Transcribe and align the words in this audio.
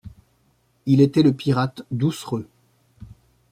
Il 0.87 0.99
était 0.99 1.21
le 1.21 1.31
pirate 1.31 1.83
doucereux. 1.91 2.47